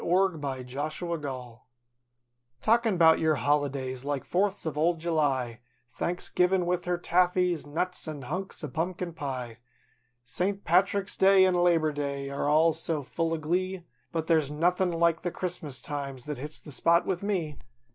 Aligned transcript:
THE 0.01 0.07
CHRISTMAS 0.07 0.95
SPIRIT 0.95 1.59
Talkin' 2.63 2.97
'bout 2.97 3.19
yer 3.19 3.35
holidays 3.35 4.03
like 4.03 4.23
Fourth's 4.23 4.65
of 4.65 4.75
old 4.75 4.97
July; 4.99 5.59
Thanksgivin' 5.95 6.65
with 6.65 6.85
her 6.85 6.97
taffies, 6.97 7.67
nuts 7.67 8.07
an' 8.07 8.23
hunks 8.23 8.63
of 8.63 8.73
pumpkin 8.73 9.13
pie; 9.13 9.59
Saint 10.23 10.63
Patrick's 10.63 11.15
Day 11.15 11.45
an' 11.45 11.53
Labor 11.53 11.91
Day 11.91 12.31
an' 12.31 12.39
all 12.39 12.73
so 12.73 13.03
full 13.03 13.31
of 13.31 13.41
glee. 13.41 13.85
But 14.11 14.25
there's 14.25 14.49
nothin' 14.49 14.89
like 14.91 15.21
the 15.21 15.29
Christmas 15.29 15.83
times 15.83 16.25
that 16.25 16.39
hits 16.39 16.57
the 16.57 16.71
spot 16.71 17.05
with 17.05 17.21
me. 17.21 17.59